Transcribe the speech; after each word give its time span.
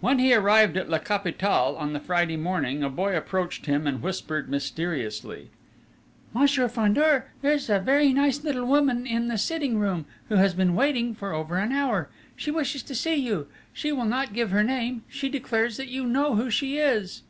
When 0.00 0.18
he 0.18 0.32
arrived 0.32 0.78
at 0.78 0.88
La 0.88 0.96
Capitale 0.96 1.76
on 1.76 1.92
the 1.92 2.00
Friday 2.00 2.38
morning 2.38 2.82
a 2.82 2.88
boy 2.88 3.14
approached 3.14 3.66
him, 3.66 3.86
and 3.86 4.00
whispered 4.00 4.48
mysteriously: 4.48 5.50
"Monsieur 6.32 6.68
Fandor, 6.70 7.26
there's 7.42 7.68
a 7.68 7.78
very 7.78 8.14
nice 8.14 8.42
little 8.44 8.64
woman 8.64 9.06
in 9.06 9.28
the 9.28 9.36
sitting 9.36 9.76
room, 9.78 10.06
who 10.30 10.36
has 10.36 10.54
been 10.54 10.74
waiting 10.74 11.14
for 11.14 11.34
over 11.34 11.58
an 11.58 11.72
hour. 11.72 12.08
She 12.34 12.50
wishes 12.50 12.82
to 12.84 12.94
see 12.94 13.16
you. 13.16 13.46
She 13.74 13.92
will 13.92 14.06
not 14.06 14.32
give 14.32 14.52
her 14.52 14.64
name: 14.64 15.02
she 15.06 15.28
declares 15.28 15.76
that 15.76 15.88
you 15.88 16.06
know 16.06 16.34
who 16.36 16.48
she 16.48 16.78
is." 16.78 17.20